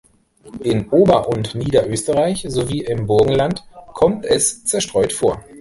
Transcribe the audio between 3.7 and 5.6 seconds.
kommt es zerstreut vor.